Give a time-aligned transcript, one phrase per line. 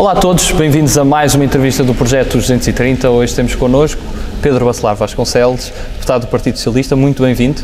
[0.00, 3.10] Olá a todos, bem-vindos a mais uma entrevista do Projeto 230.
[3.10, 4.00] Hoje temos connosco
[4.40, 6.96] Pedro Bacelar Vasconcelos, deputado do Partido Socialista.
[6.96, 7.60] Muito bem-vindo.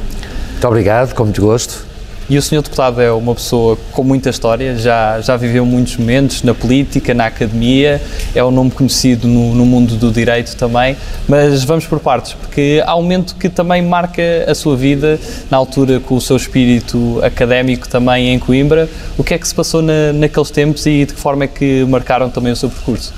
[0.51, 1.87] Muito obrigado, com muito gosto.
[2.29, 6.43] E o senhor deputado é uma pessoa com muita história, já, já viveu muitos momentos
[6.43, 8.03] na política, na academia,
[8.35, 10.97] é um nome conhecido no, no mundo do direito também,
[11.29, 15.57] mas vamos por partes, porque há um momento que também marca a sua vida, na
[15.57, 18.89] altura com o seu espírito académico também em Coimbra.
[19.17, 21.85] O que é que se passou na, naqueles tempos e de que forma é que
[21.85, 23.15] marcaram também o seu percurso?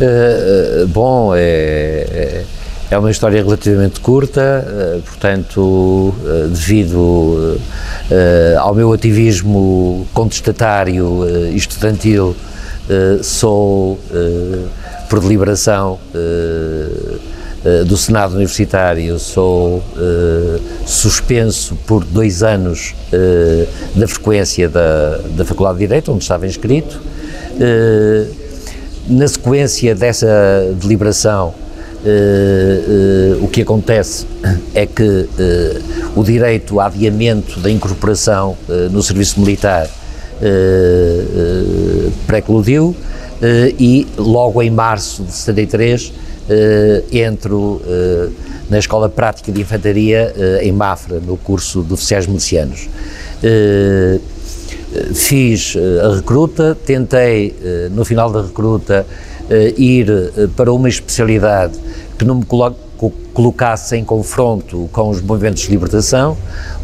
[0.00, 2.44] Uh, bom, é, é
[2.92, 7.58] é uma história relativamente curta, eh, portanto, eh, devido
[8.10, 11.24] eh, ao meu ativismo contestatário
[11.54, 12.36] estudantil,
[13.22, 13.98] sou,
[15.08, 15.98] por deliberação
[17.86, 19.82] do Senado Universitário, sou
[20.84, 22.92] suspenso por dois anos
[23.94, 27.00] da frequência da, da Faculdade de Direito, onde estava inscrito.
[29.08, 31.54] Na sequência dessa deliberação,
[32.02, 34.26] Uh, uh, o que acontece
[34.74, 38.56] é que uh, o direito a adiamento da incorporação
[38.90, 39.88] no serviço militar
[42.26, 42.96] precludiu
[43.78, 46.12] e logo em março de 73
[47.12, 47.80] entro
[48.68, 52.88] na Escola Prática de Infantaria em Mafra, no curso de oficiais milicianos.
[55.14, 57.54] fiz a recruta, tentei
[57.92, 59.06] no final da recruta
[59.76, 60.06] ir
[60.56, 61.78] para uma especialidade
[62.18, 62.46] que não me
[63.32, 66.36] colocasse em confronto com os movimentos de libertação.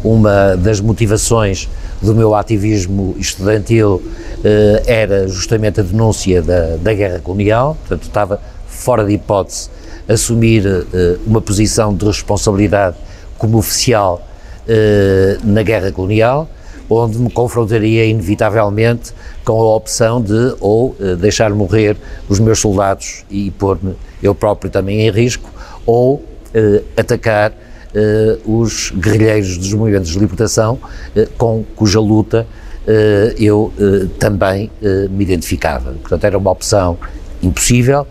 [0.03, 1.69] Uma das motivações
[2.01, 4.01] do meu ativismo estudantil
[4.43, 9.69] eh, era justamente a denúncia da, da guerra colonial, portanto estava fora de hipótese
[10.07, 12.95] assumir eh, uma posição de responsabilidade
[13.37, 14.25] como oficial
[14.67, 16.49] eh, na guerra colonial,
[16.89, 19.13] onde me confrontaria inevitavelmente
[19.45, 21.95] com a opção de ou deixar morrer
[22.27, 25.49] os meus soldados e pôr-me eu próprio também em risco,
[25.85, 26.23] ou
[26.53, 27.53] eh, atacar
[27.93, 30.79] eh, os guerrilheiros dos movimentos de libertação,
[31.15, 32.45] eh, com cuja luta
[33.37, 33.71] eu
[34.17, 34.71] também
[35.11, 35.91] me identificava.
[35.91, 36.97] Portanto, era uma opção
[37.43, 38.07] impossível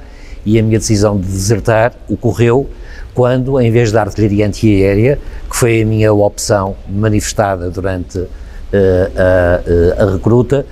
[0.47, 2.71] e a minha decisão de desertar ocorreu
[3.13, 5.19] quando, em vez da artilharia antiaérea,
[5.51, 8.25] que foi a minha opção manifestada durante
[8.73, 10.67] a, a, a recruta,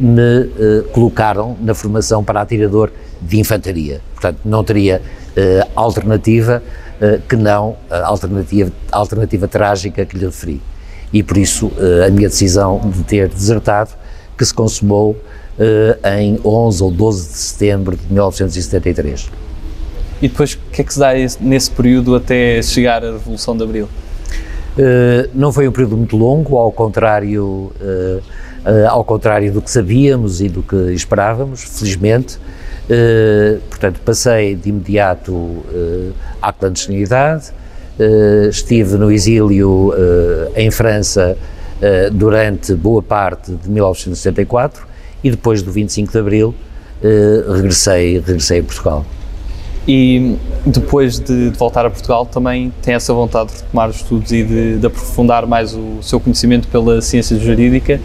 [0.00, 2.90] me colocaram na formação para atirador
[3.20, 4.00] de infantaria.
[4.14, 5.02] Portanto, não teria
[5.74, 6.62] alternativa
[7.28, 10.62] que não a alternativa, alternativa trágica que lhe referi.
[11.12, 11.72] E por isso
[12.06, 13.90] a minha decisão de ter desertado,
[14.38, 15.16] que se consumou
[16.18, 19.30] em 11 ou 12 de setembro de 1973.
[20.22, 23.64] E depois, o que é que se dá nesse período até chegar à Revolução de
[23.64, 23.88] Abril?
[24.76, 29.70] Uh, não foi um período muito longo, ao contrário, uh, uh, ao contrário do que
[29.70, 32.38] sabíamos e do que esperávamos, felizmente.
[33.70, 35.64] Portanto, passei de imediato
[36.42, 37.50] à clandestinidade,
[38.50, 39.94] estive no exílio
[40.54, 41.34] em França
[42.12, 44.86] durante boa parte de 1974
[45.22, 46.54] e depois do 25 de Abril
[47.48, 49.06] regressei, regressei a Portugal.
[49.86, 54.32] E depois de, de, voltar a Portugal também tem essa vontade de retomar os estudos
[54.32, 58.00] e de, de aprofundar mais o seu conhecimento pela ciência jurídica?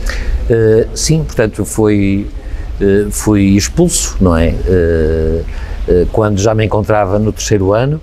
[0.93, 2.27] sim, portanto foi
[2.81, 4.55] eh, fui expulso, não é?
[4.67, 5.43] Eh,
[6.11, 7.99] quando já me encontrava no terceiro ano,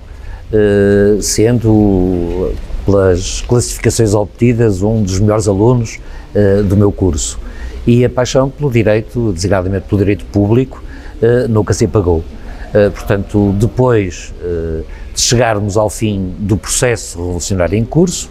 [1.20, 2.53] sendo,
[2.84, 6.00] pelas classificações obtidas, um dos melhores alunos
[6.69, 7.38] do meu curso.
[7.87, 10.82] E a paixão pelo direito, designadamente pelo direito público,
[11.48, 12.25] nunca se apagou.
[12.94, 14.34] Portanto, depois
[15.14, 18.31] de chegarmos ao fim do processo revolucionário em curso,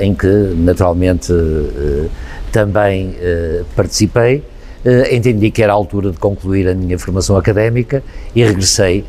[0.00, 1.32] em que naturalmente
[2.52, 3.14] também
[3.74, 4.42] participei,
[5.10, 8.02] entendi que era a altura de concluir a minha formação académica
[8.34, 9.04] e regressei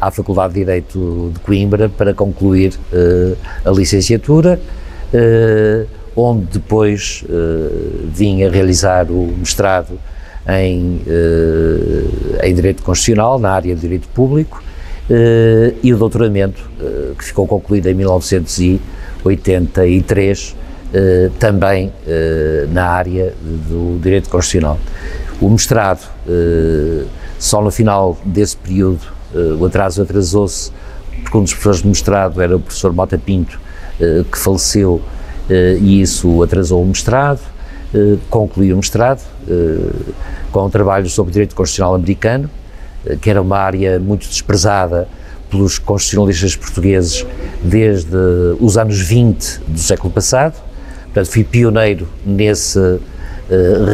[0.00, 2.78] à Faculdade de Direito de Coimbra para concluir
[3.64, 4.60] a licenciatura,
[6.14, 7.24] onde depois
[8.12, 9.98] vim a realizar o mestrado
[10.48, 11.02] em,
[12.42, 14.62] em Direito Constitucional, na área de Direito Público,
[15.82, 16.70] e o doutoramento,
[17.18, 20.56] que ficou concluído em 1983,
[20.94, 24.78] eh, também eh, na área do direito constitucional.
[25.40, 27.04] O mestrado, eh,
[27.38, 29.00] só no final desse período,
[29.58, 30.70] o atraso atrasou-se,
[31.22, 33.58] porque um dos professores de mestrado era o professor Mota Pinto,
[34.30, 35.00] que faleceu
[35.80, 37.40] e isso atrasou o mestrado.
[38.30, 39.22] Concluí o mestrado
[40.50, 42.48] com um trabalho sobre direito constitucional americano,
[43.20, 45.08] que era uma área muito desprezada
[45.50, 47.26] pelos constitucionalistas portugueses
[47.62, 48.16] desde
[48.60, 50.54] os anos 20 do século passado.
[51.04, 53.00] Portanto, fui pioneiro nesse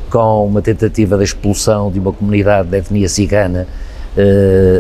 [0.10, 3.66] com uma tentativa de expulsão de uma comunidade de etnia cigana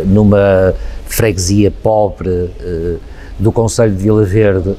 [0.05, 0.73] numa
[1.05, 2.51] freguesia pobre
[3.39, 4.75] do Conselho de Vila Verde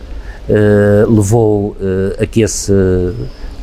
[1.09, 1.77] levou
[2.19, 2.73] a que esse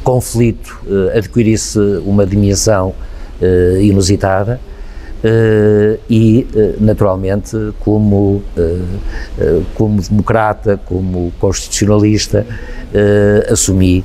[0.03, 0.79] conflito
[1.13, 2.93] adquirisse uma dimensão
[3.81, 4.59] inusitada
[5.17, 12.45] Uh, e, uh, naturalmente, como, uh, como democrata, como constitucionalista,
[13.51, 14.03] assumi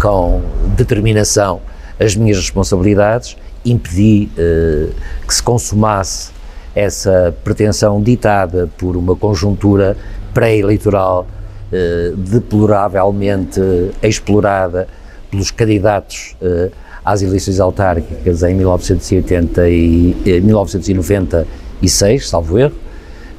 [0.00, 0.42] com
[0.76, 1.60] determinação
[2.00, 4.28] as minhas responsabilidades, impedi
[5.26, 6.32] que se consumasse
[6.74, 9.96] essa pretensão ditada por uma conjuntura
[10.34, 11.26] pré-eleitoral
[12.16, 13.60] deploravelmente
[14.02, 14.86] explorada
[15.30, 16.36] pelos candidatos
[17.04, 22.74] às eleições autárquicas em 1980 e, eh, 1996, salvo erro,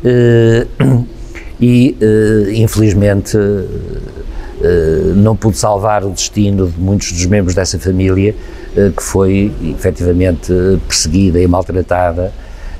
[0.03, 0.67] eh,
[1.59, 8.35] e eh, infelizmente eh, não pude salvar o destino de muitos dos membros dessa família
[8.77, 10.53] eh, que foi efetivamente
[10.87, 12.31] perseguida e maltratada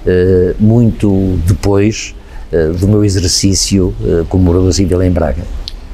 [0.06, 2.14] eh, muito depois
[2.80, 3.94] do meu exercício
[4.30, 5.44] como morador civil em Braga.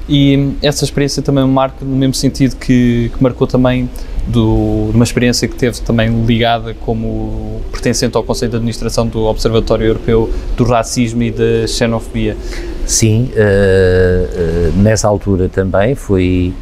[0.10, 3.90] E essa experiência também marca no mesmo sentido que, que marcou também
[4.28, 9.24] do, de uma experiência que teve também ligada como pertencente ao Conselho de Administração do
[9.24, 12.36] Observatório Europeu do Racismo e da Xenofobia.
[12.86, 16.54] Sim, uh, uh, nessa altura também fui,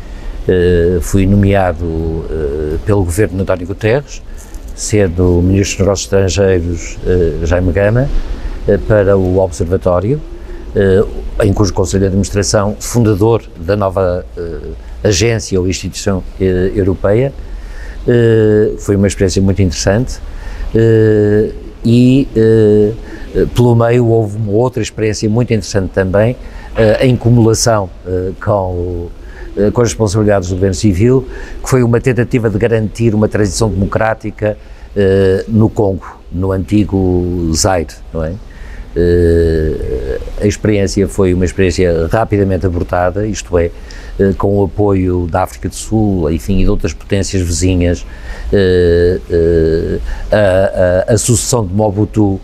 [0.48, 2.26] uh, fui nomeado
[2.86, 4.22] pelo governo de António Guterres,
[4.76, 6.98] sendo o Ministro dos Negócios Estrangeiros
[7.44, 8.08] Jaime Gama,
[8.88, 10.22] para o Observatório,
[11.44, 14.26] em cujo Conselho de Administração, fundador da nova
[15.04, 17.34] agência ou instituição europeia,
[18.08, 20.20] eh, foi uma experiência muito interessante
[21.84, 22.28] e
[23.56, 26.36] pelo meio houve uma outra experiência muito interessante também,
[27.02, 27.90] em cumulação
[28.44, 29.08] com,
[29.74, 31.28] com as responsabilidades do governo civil,
[31.64, 34.58] que foi uma tentativa de garantir uma transição democrática
[35.48, 38.34] no Congo, no antigo Zaire, não é?
[40.42, 43.72] a experiência foi uma experiência rapidamente abortada, isto é,
[44.20, 48.06] eh, com o apoio da África do Sul, enfim, e de outras potências vizinhas,
[48.52, 49.20] eh,
[50.32, 52.40] a, a, a sucessão de Mobutu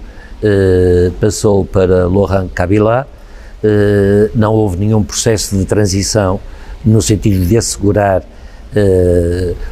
[1.19, 3.07] passou para Laurent Kabila,
[4.35, 6.39] não houve nenhum processo de transição
[6.85, 8.21] no sentido de assegurar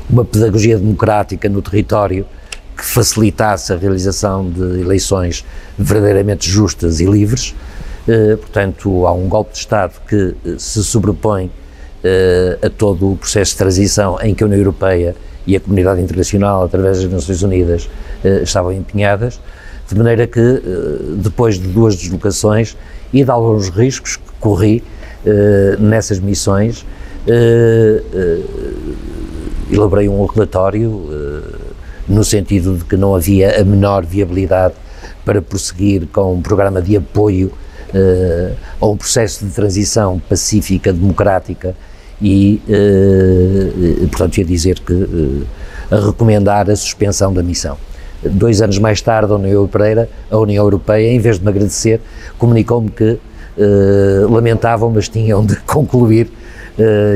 [0.09, 2.25] uma pedagogia democrática no território
[2.75, 5.45] que facilitasse a realização de eleições
[5.77, 7.55] verdadeiramente justas e livres.
[8.41, 13.57] Portanto, há um golpe de Estado que se sobrepõe uh, a todo o processo de
[13.57, 15.15] transição em que a União Europeia
[15.47, 17.89] e a comunidade internacional, através das Nações Unidas,
[18.41, 19.39] estavam empenhadas,
[19.89, 20.61] de maneira que,
[21.17, 22.77] depois de duas deslocações
[23.11, 24.81] e de alguns riscos que corri
[25.79, 26.85] nessas missões,
[29.69, 31.09] elaborei um relatório
[32.07, 34.73] no sentido de que não havia a menor viabilidade
[35.25, 37.51] para prosseguir com um programa de apoio
[37.93, 41.75] uh, a um processo de transição pacífica, democrática
[42.21, 45.45] e, uh, portanto, ia dizer que uh,
[45.91, 47.77] a recomendar a suspensão da missão.
[48.23, 51.99] Dois anos mais tarde, a União Europeia, a União Europeia em vez de me agradecer,
[52.37, 53.19] comunicou-me que
[53.57, 56.31] uh, lamentavam, mas tinham de concluir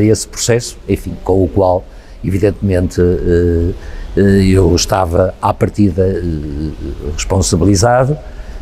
[0.08, 1.84] esse processo, enfim, com o qual,
[2.24, 3.02] evidentemente,
[4.18, 6.22] eu estava à partida
[7.14, 8.18] responsabilizado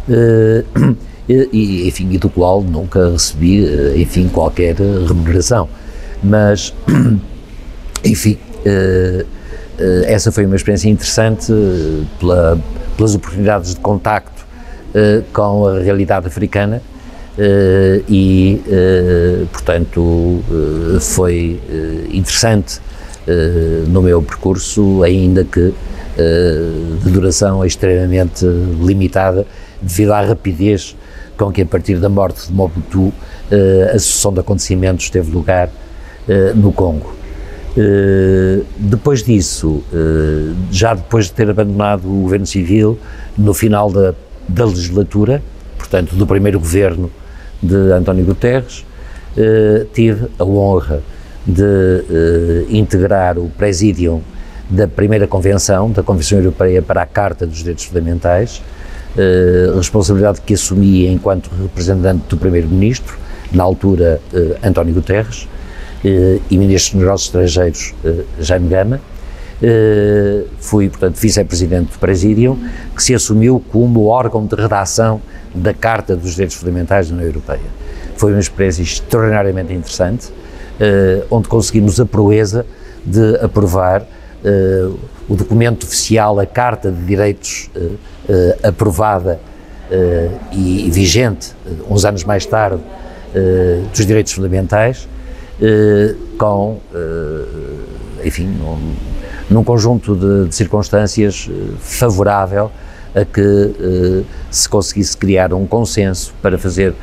[1.29, 5.69] e, enfim, e do qual nunca recebi, enfim, qualquer remuneração.
[6.21, 6.73] Mas,
[8.03, 8.37] enfim,
[10.07, 11.53] essa foi uma experiência interessante
[12.19, 12.59] pela,
[12.97, 14.45] pelas oportunidades de contacto
[15.31, 16.81] com a realidade africana
[18.09, 18.61] e,
[19.51, 20.41] portanto,
[20.99, 21.59] foi
[22.11, 22.79] interessante
[23.87, 25.73] no meu percurso, ainda que
[27.03, 29.45] de duração extremamente limitada,
[29.81, 30.95] devido à rapidez
[31.37, 33.13] com que, a partir da morte de Mobutu,
[33.93, 35.69] a sucessão de acontecimentos teve lugar
[36.55, 37.13] no Congo.
[38.77, 39.83] depois disso,
[40.71, 42.97] já depois de ter abandonado o governo civil,
[43.37, 44.13] no final da,
[44.47, 45.43] da legislatura,
[45.77, 47.11] portanto, do primeiro governo
[47.61, 48.85] de António Guterres,
[49.93, 51.01] tive a honra
[51.45, 54.21] de uh, integrar o Presidium
[54.69, 58.63] da primeira convenção, da Convenção Europeia para a Carta dos Direitos Fundamentais,
[59.15, 63.17] uh, responsabilidade que assumi enquanto representante do Primeiro-Ministro,
[63.51, 65.47] na altura uh, António Guterres,
[66.51, 67.95] e Ministro dos Negócios Estrangeiros
[68.39, 69.01] Jaime Gama.
[70.59, 72.59] fui, portanto, vice-presidente do Presidium,
[72.95, 75.19] que se assumiu como órgão de redação
[75.55, 77.59] da Carta dos Direitos Fundamentais da União Europeia.
[78.17, 80.31] Foi uma experiência extraordinariamente interessante,
[81.29, 82.65] onde conseguimos a proeza
[83.05, 87.97] de aprovar uh, o documento oficial, a Carta de Direitos uh,
[88.63, 89.39] aprovada
[90.51, 91.53] e, vigente,
[91.87, 92.81] uns anos mais tarde,
[93.95, 95.07] dos direitos fundamentais,
[96.39, 96.79] com,
[98.23, 98.95] enfim, num,
[99.47, 102.71] num conjunto de, de, circunstâncias favorável
[103.13, 106.95] a que se conseguisse criar um consenso para fazer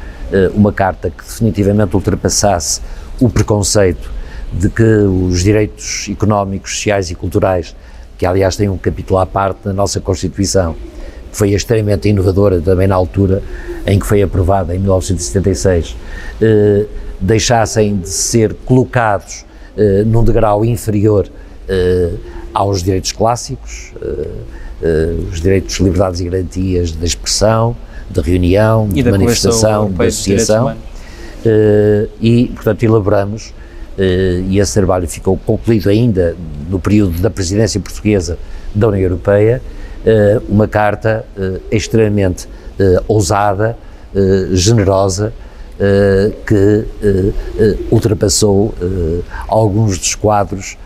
[0.52, 2.80] uma carta que definitivamente ultrapassasse
[3.22, 4.10] o preconceito
[4.52, 7.74] de que os direitos económicos, sociais e culturais,
[8.18, 10.74] que aliás tem um capítulo à parte na nossa Constituição,
[11.30, 13.42] que foi extremamente inovadora também na altura
[13.86, 15.96] em que foi aprovada, em 1976,
[16.40, 16.84] eh,
[17.20, 19.44] deixassem de ser colocados
[19.76, 21.28] eh, num degrau inferior
[21.68, 22.10] eh,
[22.52, 24.28] aos direitos clássicos, eh,
[24.82, 27.76] eh, os direitos, liberdades e garantias de expressão,
[28.10, 30.76] de reunião, e de manifestação, de associação
[32.20, 33.48] e, portanto, elaboramos,
[33.98, 36.36] uh, e esse trabalho ficou concluído ainda
[36.68, 38.38] no período da presidência portuguesa
[38.74, 39.62] da União Europeia,
[40.04, 41.24] uh, uma carta
[41.70, 42.48] extremamente
[43.06, 43.76] ousada,
[44.52, 45.32] generosa,
[46.46, 46.84] que
[47.90, 48.74] ultrapassou
[49.46, 50.76] alguns dos quadros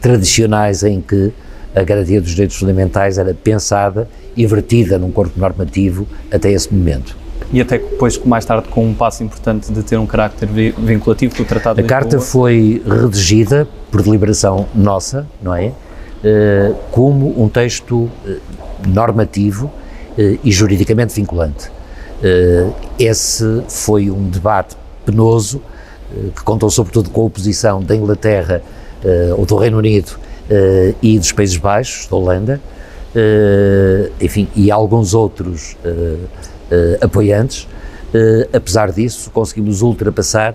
[0.00, 1.32] tradicionais em que
[1.74, 7.25] a garantia dos direitos fundamentais era pensada e vertida num corpo normativo até esse momento
[7.52, 11.44] e até depois, mais tarde, com um passo importante de ter um carácter vinculativo do
[11.44, 15.66] Tratado A carta foi redigida por deliberação nossa, não é?
[15.68, 18.10] Uh, como um texto uh,
[18.88, 21.70] normativo uh, e juridicamente vinculante.
[22.98, 24.74] esse foi um debate
[25.04, 25.62] penoso,
[26.34, 28.62] que contou sobretudo com a oposição da Inglaterra
[29.36, 30.12] ou do Reino Unido
[31.02, 32.60] e dos Países Baixos, da Holanda,
[34.18, 35.76] enfim, e alguns outros
[37.00, 37.66] apoiantes.
[38.06, 40.54] Uh, apesar disso, conseguimos ultrapassar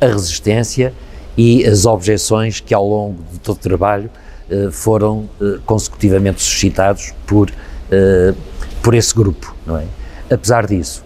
[0.00, 0.92] a resistência
[1.36, 4.10] e as objeções que ao longo de todo o trabalho
[4.50, 5.28] uh, foram
[5.64, 7.52] consecutivamente suscitados por,
[8.82, 9.84] por esse grupo, não é?
[10.30, 11.04] Apesar disso,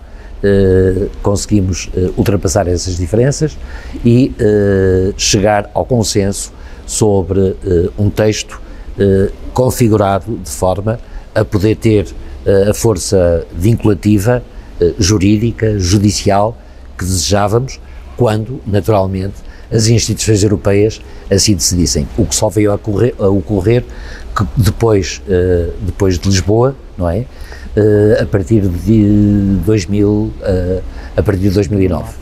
[1.22, 3.58] conseguimos ultrapassar essas diferenças
[4.02, 4.32] e
[5.16, 6.52] chegar ao consenso
[6.86, 7.54] sobre
[7.98, 8.60] um texto
[9.52, 10.98] configurado de forma
[11.34, 12.06] a poder ter
[12.68, 14.42] a força vinculativa,
[14.80, 16.56] eh, jurídica, judicial
[16.96, 17.78] que desejávamos,
[18.16, 19.34] quando, naturalmente,
[19.70, 22.08] as instituições europeias assim decidissem.
[22.18, 23.84] O que só veio a ocorrer, a ocorrer
[24.36, 27.26] que depois, eh, depois de Lisboa, não é?
[27.76, 30.32] Eh, a partir de 2000,
[31.16, 32.14] a partir de 2009.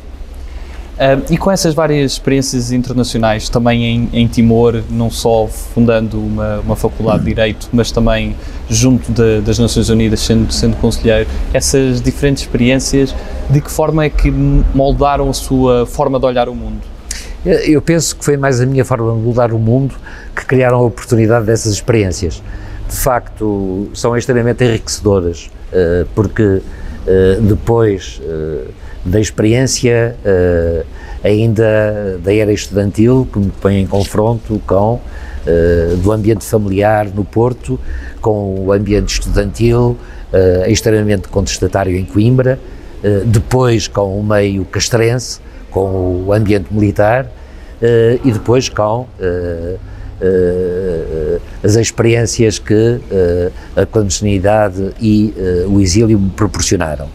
[1.31, 6.75] E com essas várias experiências internacionais, também em, em Timor, não só fundando uma, uma
[6.75, 8.35] faculdade de Direito, mas também
[8.69, 13.15] junto de, das Nações Unidas, sendo, sendo conselheiro, essas diferentes experiências,
[13.49, 16.81] de que forma é que moldaram a sua forma de olhar o mundo?
[17.45, 19.95] Eu penso que foi mais a minha forma de mudar o mundo
[20.35, 22.43] que criaram a oportunidade dessas experiências.
[22.89, 28.21] De facto, são extremamente enriquecedoras, uh, porque uh, depois
[29.09, 30.87] da experiência uh,
[31.25, 37.25] ainda da era estudantil, que me põe em confronto com uh, do ambiente familiar no
[37.25, 37.81] Porto,
[38.21, 39.97] com o ambiente estudantil
[40.33, 42.59] uh, extremamente contestatário em Coimbra,
[43.27, 45.39] depois com o meio castrense,
[45.71, 47.31] com o ambiente militar
[48.25, 49.07] e depois com
[51.63, 53.01] as experiências que
[53.77, 55.33] a clandestinidade e
[55.69, 57.09] o exílio me proporcionaram.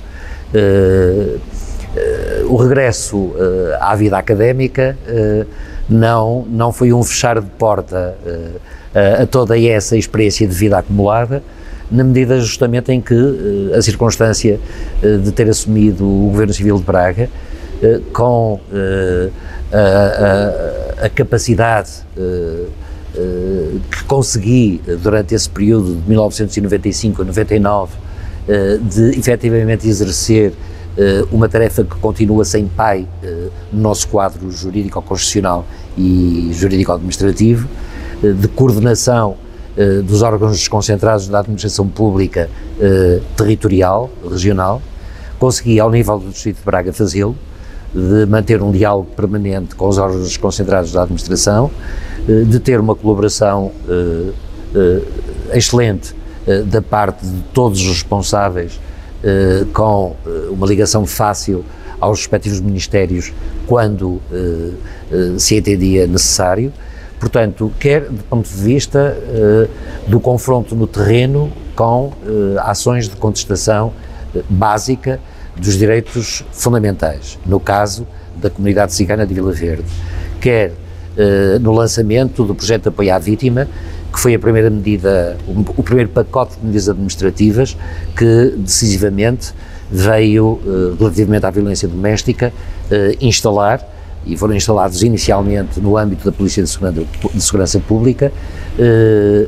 [2.48, 3.36] O regresso uh,
[3.80, 5.46] à vida académica uh,
[5.90, 8.16] não, não foi um fechar de porta
[9.20, 11.42] a toda essa experiência de vida acumulada,
[11.92, 13.16] na medida justamente em que
[13.76, 14.60] a circunstância
[15.02, 17.28] de ter assumido o Governo Civil de Braga,
[18.14, 18.60] com
[19.72, 19.78] a,
[21.02, 21.90] a, a, capacidade
[23.92, 27.94] que consegui durante esse período de 1995 a 99
[28.84, 30.54] de efetivamente exercer
[31.32, 33.08] uma tarefa que continua sem pai
[33.72, 35.66] no nosso quadro jurídico-constitucional
[35.98, 37.68] e jurídico-administrativo,
[38.22, 39.36] de coordenação
[40.06, 42.50] dos órgãos desconcentrados da administração pública
[43.36, 44.82] territorial, regional.
[45.40, 47.36] Consegui, ao nível do Distrito de Braga, fazê-lo,
[47.94, 51.70] de manter um diálogo permanente com os órgãos desconcentrados da administração,
[52.48, 53.72] de ter uma colaboração
[55.52, 56.16] excelente
[56.68, 58.80] da parte de todos os responsáveis,
[59.74, 60.16] com
[60.50, 61.64] uma ligação fácil
[62.00, 63.32] aos respectivos ministérios
[63.66, 64.22] quando
[65.38, 66.74] se entendia necessário.
[67.20, 69.18] Portanto, quer do ponto de vista
[70.08, 72.12] do confronto no terreno com
[72.60, 73.94] ações de contestação
[74.50, 75.20] básica
[75.56, 79.86] dos direitos fundamentais, no caso da comunidade cigana de Vila Verde,
[80.42, 80.74] quer
[81.62, 83.68] no lançamento do projeto de apoio à vítima,
[84.14, 87.76] que foi a primeira medida, o, primeiro pacote de medidas administrativas
[88.16, 89.54] que decisivamente
[89.90, 92.54] veio, uh, relativamente à violência doméstica,
[92.92, 93.90] uh, instalar,
[94.26, 96.70] e foram instalados inicialmente no âmbito da Polícia de
[97.42, 98.32] Segurança, Pública,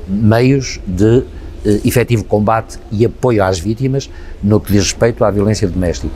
[0.09, 1.23] meios de
[1.65, 4.07] eh, efetivo combate e apoio às vítimas
[4.43, 6.13] no que diz respeito à violência doméstica,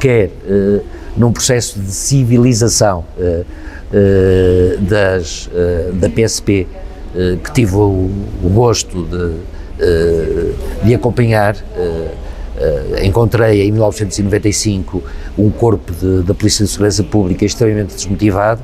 [0.00, 0.80] quer eh,
[1.14, 3.44] num processo de civilização eh,
[3.92, 6.87] eh das, eh, da PSP, eh,
[7.42, 8.10] que tive o,
[8.44, 11.56] o gosto de, de acompanhar.
[13.02, 15.02] encontrei em 1995
[15.36, 18.62] um corpo da Polícia de Segurança Pública extremamente desmotivado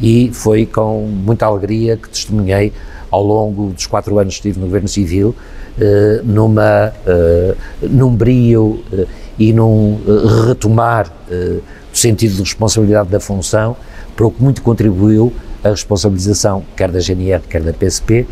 [0.00, 2.72] e foi com muita alegria que testemunhei
[3.10, 5.34] ao longo dos quatro anos que estive no Governo Civil
[5.76, 9.98] eh, numa, eh, num brio eh, e num
[10.46, 13.76] retomar do sentido de responsabilidade da função,
[14.14, 15.32] para o que muito contribuiu
[15.64, 18.26] a responsabilização, quer da GNR, quer da PSP,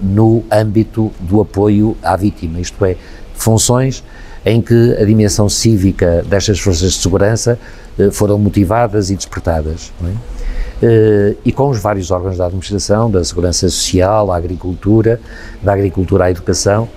[0.00, 2.96] no âmbito do apoio à vítima, isto é,
[3.34, 4.02] funções
[4.44, 7.58] em que a dimensão cívica destas forças de segurança
[8.12, 9.92] foram motivadas e despertadas.
[10.04, 10.36] É?
[10.82, 15.18] Eh, e com os vários órgãos da administração, da segurança social, à agricultura,
[15.62, 16.88] da agricultura à educação,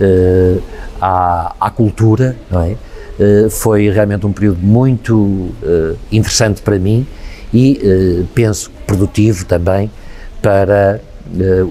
[0.00, 0.58] eh,
[1.00, 2.76] à, à cultura, é?
[3.18, 5.50] Eh, foi realmente um período muito
[6.12, 7.06] interessante para mim
[7.52, 9.90] e penso produtivo também
[10.40, 11.00] para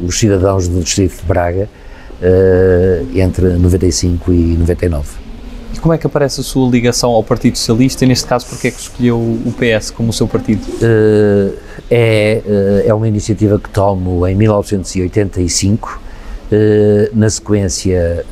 [0.05, 1.69] os cidadãos do Distrito de Braga
[3.15, 5.25] entre 95 e 99.
[5.75, 8.69] E como é que aparece a sua ligação ao Partido Socialista e, neste caso, porque
[8.69, 10.61] é que escolheu o PS como o seu partido?
[10.75, 11.53] Uh,
[11.91, 16.01] é, uh, é uma iniciativa que tomo em 1985,
[16.49, 18.25] uh, na, sequência,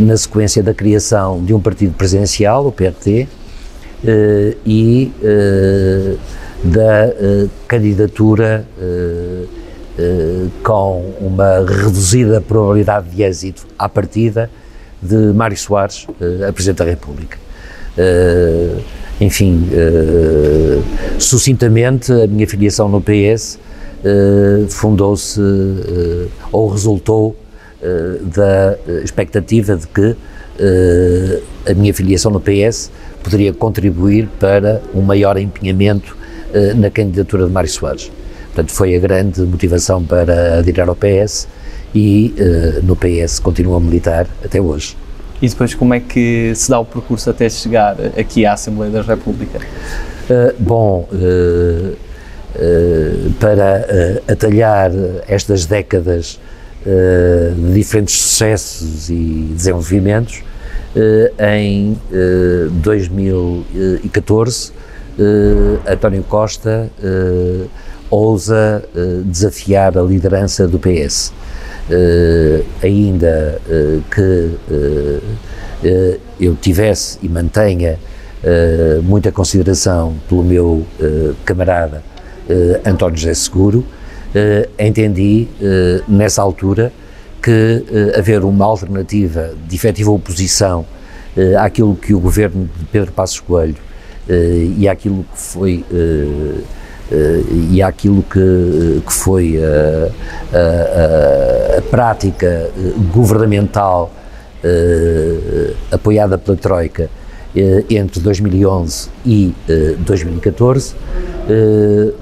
[0.00, 3.26] na sequência da criação de um partido presidencial, o PRT,
[4.66, 5.10] e
[6.64, 7.12] da
[7.68, 8.66] candidatura
[10.62, 14.50] com uma reduzida probabilidade de êxito à partida
[15.00, 17.38] de Mário Soares uh, a Presidente da República.
[19.20, 19.68] Enfim,
[21.18, 23.60] sucintamente, a minha filiação no PS
[24.68, 25.40] fundou-se
[26.50, 27.36] ou resultou
[28.34, 30.16] da expectativa de que
[31.70, 32.90] a minha filiação no PS
[33.22, 36.16] poderia contribuir para um maior empenhamento
[36.76, 38.10] na candidatura de Mário Soares.
[38.54, 41.48] Portanto, foi a grande motivação para aderir ao PS
[41.92, 44.96] e uh, no PS continua a militar até hoje.
[45.42, 49.02] E depois como é que se dá o percurso até chegar aqui à Assembleia da
[49.02, 49.58] República?
[49.58, 51.96] Uh, bom, uh,
[53.40, 54.92] para atalhar
[55.26, 56.38] estas décadas
[56.84, 60.44] de diferentes sucessos e desenvolvimentos,
[61.36, 61.98] em
[62.74, 64.72] 2014
[65.86, 66.90] António Costa
[68.10, 68.82] ousa
[69.24, 71.32] desafiar a liderança do PS
[72.82, 73.60] ainda
[74.10, 74.50] que
[76.40, 77.98] eu tivesse e mantenha
[79.02, 80.86] muita consideração pelo meu
[81.44, 82.02] camarada
[82.84, 83.84] António José Seguro,
[84.78, 85.48] entendi
[86.08, 86.92] nessa altura
[87.42, 87.84] que
[88.16, 90.84] haver uma alternativa de efetiva oposição
[91.58, 93.76] àquilo que o governo de Pedro Passos Coelho
[94.28, 100.08] e àquilo que foi Uh, e àquilo que, que foi a,
[100.56, 102.70] a, a prática
[103.12, 104.10] governamental
[105.92, 107.10] apoiada pela Troika
[107.90, 109.54] entre 2011 e
[109.98, 110.94] 2014,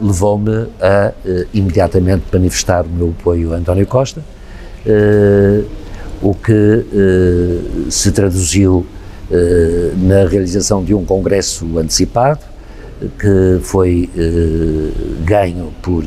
[0.00, 1.12] levou-me a
[1.54, 4.20] imediatamente manifestar o meu apoio a António Costa,
[6.20, 6.84] o que
[7.88, 8.84] se traduziu
[9.96, 12.40] na realização de um congresso antecipado,
[13.18, 14.08] que foi
[15.24, 16.04] ganho por,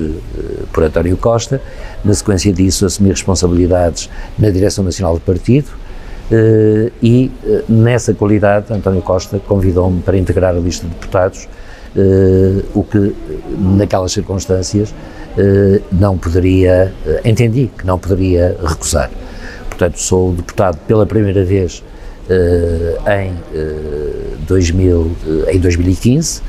[0.71, 1.61] por António Costa.
[2.03, 5.67] Na sequência disso, assumi responsabilidades na Direção Nacional do Partido
[7.01, 7.31] e,
[7.67, 11.47] nessa qualidade, António Costa convidou-me para integrar a lista de deputados,
[12.73, 13.15] o que,
[13.57, 14.93] naquelas circunstâncias,
[15.91, 16.93] não poderia,
[17.25, 19.09] entendi que não poderia recusar.
[19.67, 21.94] Portanto, sou deputado pela primeira vez uh,
[23.07, 26.41] em, uh, 2000, uh, em 2015.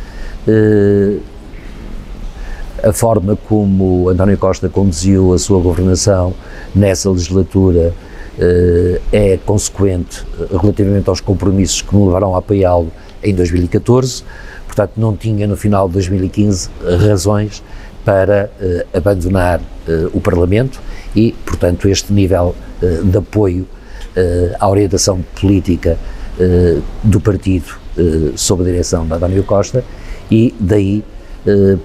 [2.82, 6.34] a forma como António Costa conduziu a sua governação
[6.74, 7.92] nessa legislatura
[9.10, 14.22] é consequente relativamente aos compromissos que me levaram a apoiá-lo em 2014.
[14.66, 16.68] Portanto, não tinha no final de 2015
[17.08, 17.62] razões
[18.04, 18.50] para
[18.92, 19.60] abandonar
[20.12, 20.80] o Parlamento
[21.14, 23.75] e, portanto, este nível de apoio eh,
[24.58, 25.98] à orientação política
[26.38, 29.84] eh, do partido eh, sob a direção de António Costa
[30.30, 31.04] e daí,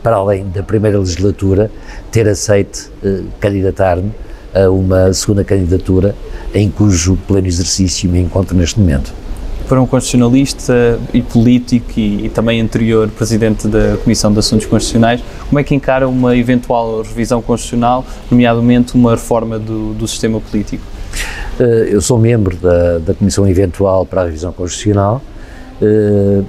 [0.02, 1.70] para além da primeira legislatura,
[2.12, 2.92] ter aceito
[3.40, 4.12] candidatar-me
[4.54, 6.16] a uma segunda candidatura
[6.54, 9.14] em cujo pleno exercício me encontro neste momento.
[9.70, 15.22] Para um constitucionalista e político e, e, também anterior presidente da Comissão de Assuntos Constitucionais,
[15.48, 20.84] como é que encara uma eventual revisão constitucional, nomeadamente uma reforma do, do sistema político?
[21.60, 25.22] Eh, eu sou membro da, da Comissão Eventual para a Revisão Constitucional.
[25.82, 26.42] Eh,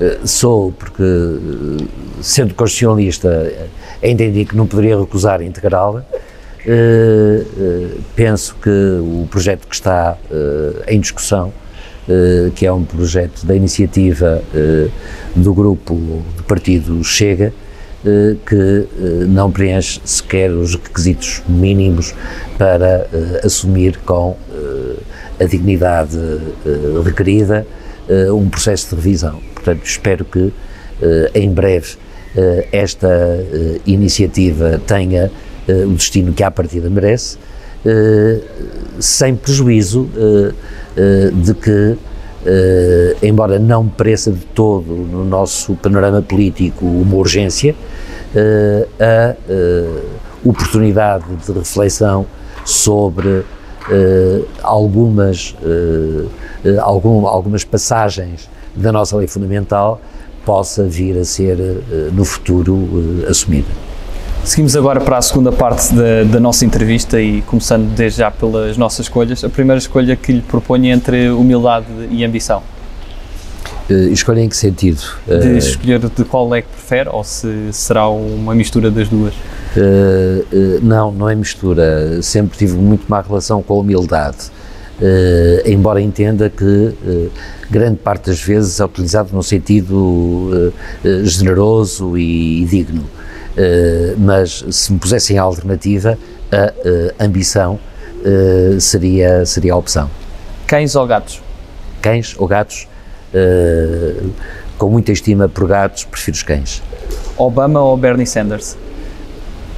[0.00, 1.02] eh, sou porque,
[2.20, 3.52] sendo constitucionalista,
[4.02, 6.04] entendi que não poderia recusar integrá-la.
[8.14, 10.16] Penso que o projeto que está
[10.86, 11.52] em discussão,
[12.54, 14.42] que é um projeto da iniciativa
[15.34, 15.94] do grupo
[16.36, 17.52] do partido Chega,
[18.46, 22.14] que eh, não preenche sequer os requisitos mínimos
[22.56, 24.36] para eh, assumir com
[25.38, 26.18] a dignidade
[27.02, 27.66] requerida
[28.34, 29.40] um processo de revisão.
[29.54, 30.52] Portanto, espero que
[31.34, 31.94] em breve
[32.70, 33.08] esta
[33.86, 35.30] iniciativa tenha
[35.86, 37.38] o destino que à partida merece,
[38.98, 40.10] sem prejuízo
[41.42, 41.96] de que
[42.40, 47.74] Uh, embora não pareça de todo no nosso panorama político uma urgência,
[48.34, 52.24] uh, a uh, oportunidade de reflexão
[52.64, 53.44] sobre
[54.62, 55.56] algumas,
[56.82, 60.00] algum, algumas passagens da nossa lei fundamental
[60.44, 61.56] possa vir a ser
[62.12, 63.89] no futuro assumida.
[64.44, 68.76] Seguimos agora para a segunda parte da, da, nossa entrevista e começando desde já pelas
[68.76, 69.44] nossas escolhas.
[69.44, 72.62] A primeira escolha que lhe proponho é entre humildade e ambição.
[73.88, 75.02] Uh, escolha em que sentido?
[75.26, 79.34] De uh, escolher de qual é que prefere ou se será uma mistura das duas?
[79.76, 82.22] Uh, não, não é mistura.
[82.22, 84.50] Sempre tive muito má relação com a humildade.
[85.66, 86.94] embora entenda que
[87.70, 90.72] grande parte das vezes é utilizado num sentido
[91.24, 93.04] generoso e, e digno.
[93.62, 96.18] Eh, mas se me pusessem a alternativa,
[96.50, 97.78] a uh, ambição
[98.24, 100.10] uh, seria, seria a opção.
[100.66, 101.42] Cães ou gatos?
[102.00, 102.88] Cães ou gatos?
[104.76, 106.82] com muita estima por gatos, prefiro os cães.
[107.36, 108.76] Obama ou Bernie Sanders?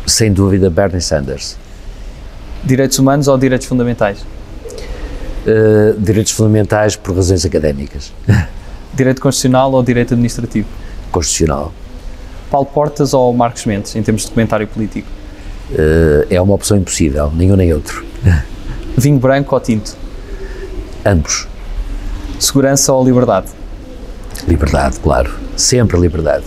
[0.06, 1.58] Sem dúvida, Bernie Sanders.
[2.64, 4.24] Direitos humanos ou direitos fundamentais?
[5.98, 8.12] direitos fundamentais por razões académicas.
[8.94, 10.68] Direito constitucional ou direito administrativo?
[11.10, 11.72] Constitucional.
[12.52, 15.08] Paulo Portas ou Marcos Mendes, em termos de comentário político?
[15.70, 18.04] Uh, é uma opção impossível, nenhum nem outro.
[18.94, 19.96] Vinho branco ou tinto?
[21.04, 21.48] Ambos.
[22.38, 23.46] Segurança ou liberdade?
[24.46, 25.32] Liberdade, claro.
[25.56, 26.44] Sempre liberdade.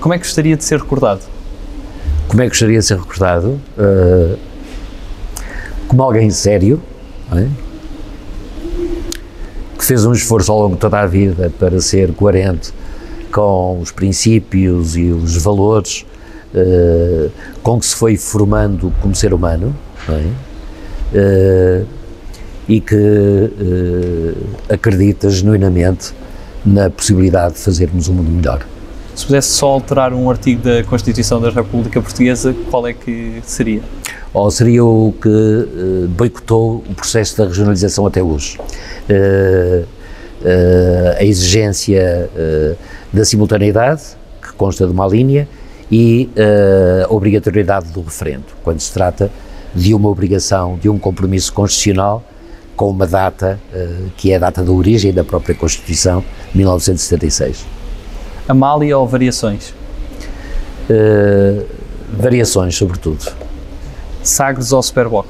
[0.00, 1.22] Como é que gostaria de ser recordado?
[2.28, 3.60] Como é que gostaria de ser recordado?
[3.76, 4.38] Uh,
[5.88, 6.80] como alguém sério,
[7.32, 7.48] é?
[9.76, 12.72] que fez um esforço ao longo de toda a vida para ser coerente
[13.32, 16.04] com os princípios e os valores
[16.54, 17.30] uh,
[17.62, 19.74] com que se foi formando como ser humano,
[20.08, 21.80] é?
[21.82, 21.86] uh,
[22.68, 24.36] e que uh,
[24.68, 26.12] acredita genuinamente
[26.64, 28.64] na possibilidade de fazermos um mundo melhor.
[29.14, 33.82] Se pudesse só alterar um artigo da Constituição da República Portuguesa, qual é que seria?
[34.32, 38.58] Ou seria o que boicotou o processo da regionalização até hoje.
[41.18, 42.30] A exigência
[43.12, 44.02] da simultaneidade,
[44.40, 45.48] que consta de uma linha,
[45.90, 46.30] e
[47.04, 49.30] a obrigatoriedade do referendo, quando se trata
[49.74, 52.22] de uma obrigação, de um compromisso constitucional
[52.76, 53.60] com uma data
[54.16, 56.24] que é a data da origem da própria Constituição,
[56.54, 57.64] 1976.
[58.48, 59.72] Amália ou variações?
[60.90, 61.64] Uh,
[62.12, 63.32] variações, sobretudo.
[64.22, 65.26] Sagres ou Superboc?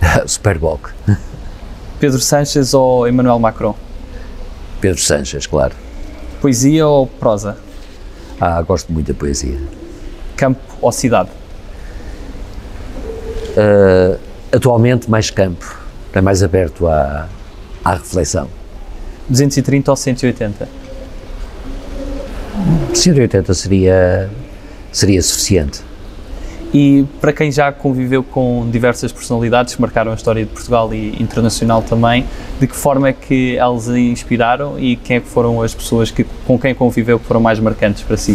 [0.26, 0.90] Superboc.
[1.98, 3.74] Pedro Sanches ou Emmanuel Macron?
[4.86, 5.74] Pedro Sanches, claro.
[6.40, 7.56] Poesia ou prosa?
[8.40, 9.58] Ah, gosto muito da poesia.
[10.36, 11.28] Campo ou cidade?
[13.56, 14.16] Uh,
[14.52, 15.76] atualmente, mais campo,
[16.12, 17.28] é mais aberto à,
[17.84, 18.48] à reflexão.
[19.28, 20.68] 230 ou 180?
[22.94, 24.30] 180 seria,
[24.92, 25.80] seria suficiente.
[26.74, 31.20] E para quem já conviveu com diversas personalidades que marcaram a história de Portugal e
[31.22, 32.26] internacional também,
[32.60, 36.10] de que forma é que elas a inspiraram e quem é que foram as pessoas
[36.10, 38.32] que, com quem conviveu que foram mais marcantes para si?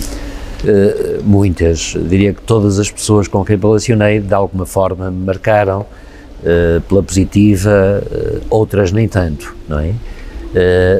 [0.64, 5.82] Uh, muitas, diria que todas as pessoas com quem relacionei de alguma forma me marcaram
[5.82, 9.94] uh, pela positiva, uh, outras nem tanto, não é?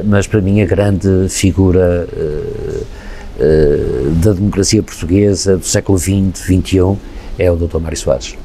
[0.06, 2.08] mas para mim a grande figura
[4.22, 6.96] da democracia portuguesa do século XX, XXI
[7.42, 7.78] é o Dr.
[7.78, 8.36] Mário Soares.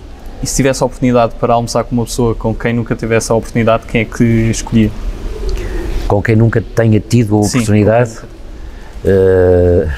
[0.41, 3.36] E se tivesse a oportunidade para almoçar com uma pessoa com quem nunca tivesse a
[3.36, 4.91] oportunidade, quem é que escolhia?
[6.07, 8.12] Com quem nunca tenha tido a oportunidade?
[8.12, 8.25] Sim,
[9.05, 9.89] uh,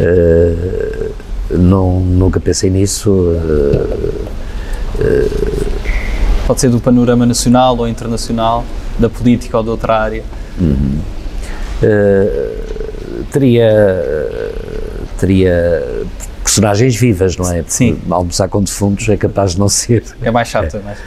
[0.00, 1.14] uh,
[1.50, 3.10] não, nunca pensei nisso.
[3.10, 4.16] Uh,
[6.46, 8.64] Pode ser do panorama nacional ou internacional,
[8.98, 10.22] da política ou de outra área?
[10.60, 11.00] Uhum.
[13.30, 13.94] teria,
[15.18, 16.06] teria
[16.46, 17.64] personagens vivas, não é?
[17.66, 17.98] Sim.
[18.08, 20.04] Almoçar com defuntos é capaz de não ser.
[20.22, 20.80] É mais chato, é.
[20.84, 20.98] mas.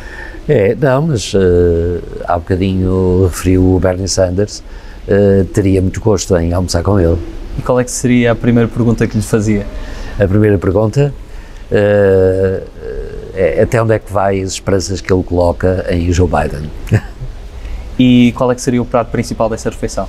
[0.48, 4.64] É, não, mas uh, há bocadinho referiu o Bernie Sanders,
[5.08, 7.18] uh, teria muito gosto em almoçar com ele.
[7.58, 9.66] E qual é que seria a primeira pergunta que lhe fazia?
[10.20, 11.14] A primeira pergunta
[11.72, 12.68] uh,
[13.36, 16.70] é até onde é que vai as esperanças que ele coloca em Joe Biden?
[18.02, 20.08] E qual é que seria o prato principal dessa refeição?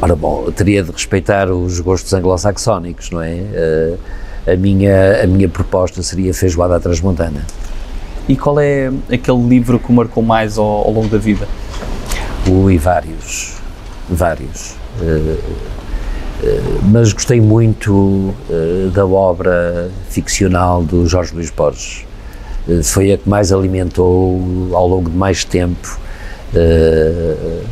[0.00, 3.34] Ora bom, teria de respeitar os gostos anglo-saxónicos, não é?
[3.34, 3.98] Uh,
[4.52, 7.44] a, minha, a minha proposta seria feijoada à transmontana.
[8.28, 11.48] E qual é aquele livro que o marcou mais ao, ao longo da vida?
[12.48, 13.54] Ui, vários,
[14.08, 14.76] vários.
[15.00, 15.38] Uh,
[16.42, 18.34] uh, mas gostei muito
[18.92, 22.04] da obra ficcional do Jorge Luís Borges.
[22.82, 25.98] foi a que mais alimentou ao longo de mais tempo
[26.54, 27.64] uh,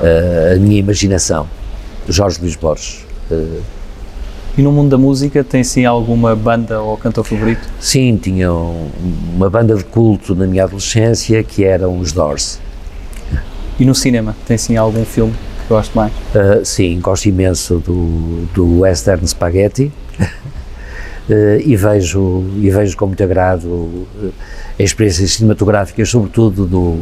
[0.00, 1.48] a minha imaginação.
[2.08, 3.04] Jorge Luís Borges.
[3.30, 3.60] Uh,
[4.56, 7.68] e no mundo da música tem sim alguma banda ou cantor favorito?
[7.78, 8.88] Sim, tinha um,
[9.34, 12.58] uma banda de culto na minha adolescência que eram os Doors.
[13.78, 16.10] E no cinema, tem sim algum filme que gosto mais?
[16.10, 20.24] Uh, sim, gosto imenso do, do Western Spaghetti uh,
[21.62, 24.32] e, vejo, e vejo com muito agrado uh,
[24.78, 27.00] experiências cinematográficas, sobretudo do,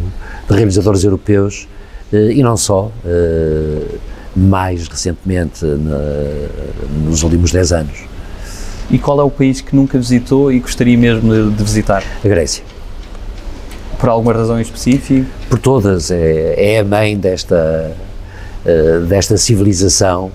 [0.48, 1.73] de realizadores europeus eh,
[2.16, 3.96] e não só, eh,
[4.36, 5.64] mais recentemente,
[7.04, 7.98] nos últimos 10 anos.
[8.90, 12.02] E qual é o país que nunca visitou e gostaria mesmo de visitar?
[12.24, 12.64] A Grécia.
[13.98, 15.26] Por alguma razão específica?
[15.48, 17.96] Por todas, é, é a mãe desta,
[18.66, 20.30] eh, desta civilização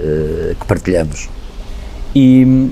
[0.00, 0.54] é?
[0.54, 1.28] que partilhamos.
[2.14, 2.70] E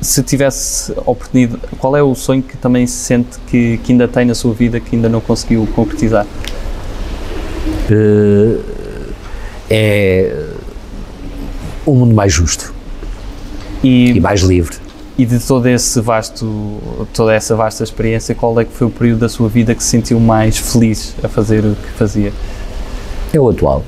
[0.00, 4.24] se tivesse oportunidade, qual é o sonho que também se sente que, que ainda tem
[4.24, 6.26] na sua vida que ainda não conseguiu concretizar?
[7.94, 8.78] Uh,
[9.70, 10.46] é
[11.86, 12.74] um mundo mais justo
[13.82, 14.76] e, e, mais livre.
[15.16, 16.78] E de todo esse vasto,
[17.12, 19.90] toda essa vasta experiência, qual é que foi o período da sua vida que se
[19.90, 22.32] sentiu mais feliz a fazer o que fazia?
[23.32, 23.82] É o atual.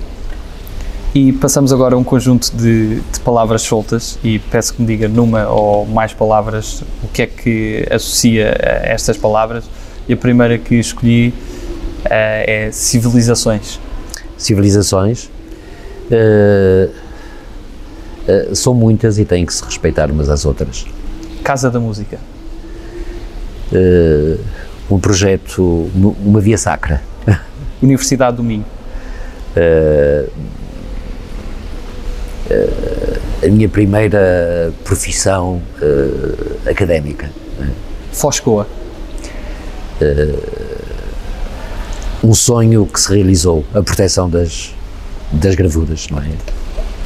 [1.14, 5.08] E passamos agora a um conjunto de, de, palavras soltas e peço que me diga
[5.08, 9.64] numa ou mais palavras o que é que associa a estas palavras.
[10.08, 13.78] E a primeira que escolhi uh, é civilizações
[14.40, 15.30] civilizações
[16.10, 16.90] uh,
[18.26, 20.86] uh, são muitas e têm que se respeitar umas às outras.
[21.44, 22.18] Casa da Música.
[23.70, 24.40] Uh,
[24.90, 27.02] um projeto, uma via sacra.
[27.80, 28.64] Universidade do Minho.
[33.42, 35.62] a minha primeira profissão
[36.66, 37.30] académica.
[38.12, 38.66] Foscoa
[42.22, 44.74] um sonho que se realizou, a proteção das,
[45.32, 46.28] das gravuras, não é?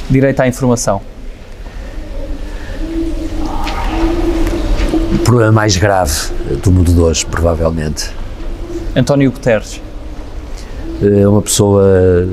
[0.09, 1.01] Direito à informação.
[5.13, 6.13] O problema mais grave
[6.61, 8.11] do mundo de hoje, provavelmente.
[8.95, 9.81] António Guterres.
[11.01, 12.27] É uma pessoa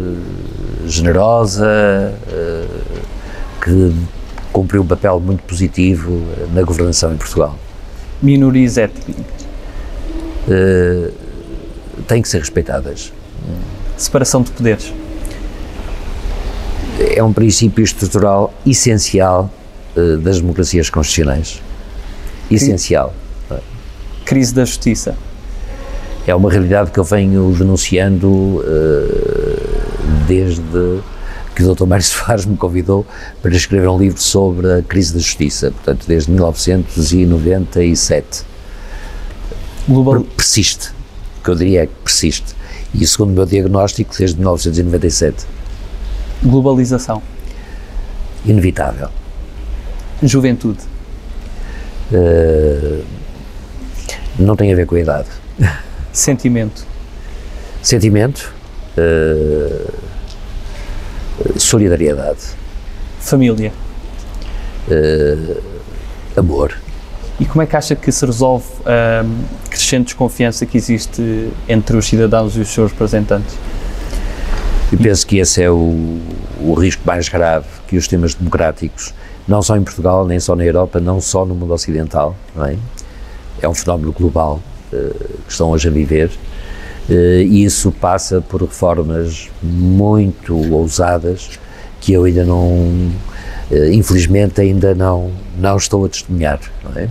[0.86, 1.66] generosa,
[2.30, 2.66] eh,
[3.62, 3.92] que
[4.52, 7.56] cumpriu um papel muito positivo na governação em Portugal.
[8.20, 9.24] Minorias étnicas.
[10.48, 11.10] Eh,
[12.12, 13.10] têm que ser respeitadas.
[13.96, 14.92] Separação de poderes.
[16.98, 19.50] É um princípio estrutural essencial
[19.96, 21.62] uh, das democracias constitucionais.
[22.50, 23.14] Essencial.
[24.26, 25.16] Crise da justiça.
[26.26, 28.62] É uma realidade que eu venho denunciando uh,
[30.28, 31.00] desde
[31.56, 31.86] que o Dr.
[31.86, 33.06] Mário Soares me convidou
[33.40, 38.42] para escrever um livro sobre a crise da justiça, portanto, desde 1997.
[39.88, 40.20] Global...
[40.36, 40.92] Persiste,
[41.42, 42.54] que eu diria é que persiste.
[42.94, 45.46] E segundo o meu diagnóstico, desde 1997.
[46.42, 47.22] Globalização.
[48.44, 49.08] Inevitável.
[50.22, 50.80] Juventude.
[52.12, 53.04] Uh,
[54.38, 55.28] não tem a ver com a idade.
[56.12, 56.86] Sentimento.
[57.82, 58.52] Sentimento.
[58.96, 59.92] Uh,
[61.58, 62.40] solidariedade.
[63.20, 63.72] Família.
[64.88, 65.62] Uh,
[66.36, 66.76] amor.
[67.40, 69.44] E como é que acha que se resolve uh,
[69.92, 73.54] crescente desconfiança que existe entre os cidadãos e os seus representantes?
[74.90, 76.18] Eu penso que esse é o,
[76.60, 79.12] o risco mais grave que os sistemas democráticos,
[79.46, 82.76] não só em Portugal, nem só na Europa, não só no mundo ocidental, não é?
[83.60, 84.60] É um fenómeno global
[84.92, 85.14] uh,
[85.46, 86.30] que estão hoje a viver
[87.10, 91.58] eh, e isso passa por reformas muito ousadas
[92.00, 93.10] que eu ainda não,
[93.70, 96.60] eh, infelizmente, ainda não, não estou a testemunhar.
[96.96, 97.08] É?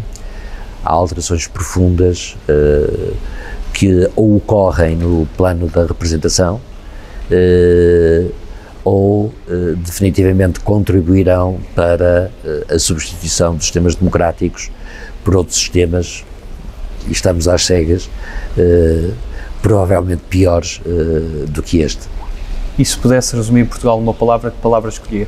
[0.84, 3.16] Há alterações profundas uh,
[3.74, 6.60] que ou ocorrem no plano da representação
[7.32, 8.32] uh,
[8.84, 12.32] ou uh, definitivamente contribuirão para
[12.74, 14.72] a substituição dos sistemas democráticos
[15.24, 16.26] por outros sistemas,
[17.08, 18.10] e estamos às cegas,
[19.62, 20.82] provavelmente piores
[21.48, 22.08] do que este.
[22.78, 25.28] E se pudesse resumir Portugal numa palavra, que palavra escolhia?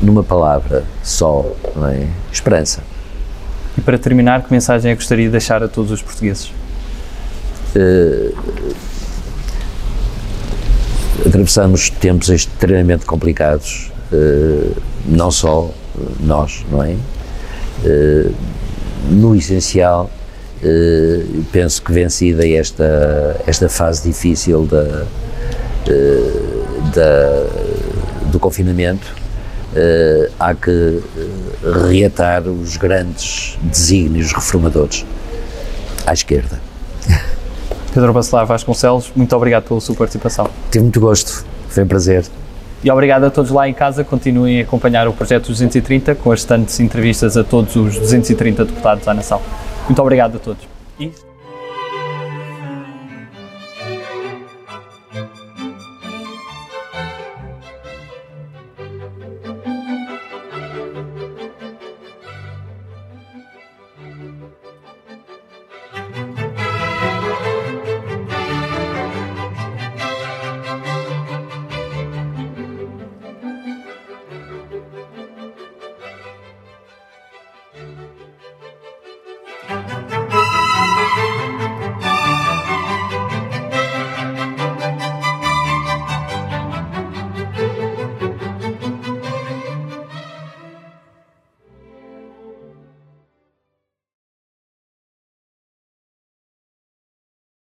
[0.00, 2.06] Numa palavra só, não é?
[2.32, 2.82] Esperança.
[3.76, 6.52] E para terminar, que mensagem é que gostaria de deixar a todos os portugueses?
[7.74, 8.32] Uh,
[11.26, 14.76] atravessamos tempos extremamente complicados, uh,
[15.06, 15.70] não só
[16.20, 16.96] nós, não é?
[17.84, 18.34] Uh,
[19.10, 20.10] no essencial,
[21.52, 25.04] penso que vencida esta, esta fase difícil da,
[26.94, 27.46] da,
[28.32, 29.14] do confinamento,
[29.74, 31.02] uh, há que
[31.90, 35.04] reatar os grandes desígnios reformadores
[36.06, 36.60] à esquerda.
[37.92, 40.48] Pedro Bacelar Vasconcelos, muito obrigado pela sua participação.
[40.70, 42.24] Tive muito gosto, foi um prazer.
[42.82, 44.04] E obrigado a todos lá em casa.
[44.04, 49.06] Continuem a acompanhar o projeto 230 com as restantes entrevistas a todos os 230 deputados
[49.06, 49.40] da Nação.
[49.86, 50.62] Muito obrigado a todos.
[51.00, 51.10] E...